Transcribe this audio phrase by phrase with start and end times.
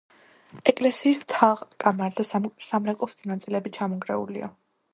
[0.71, 2.25] ეკლესიის თაღ-კამარა და
[2.69, 4.51] სამრეკლოს ზედა ნაწილები ჩამონგრეულია.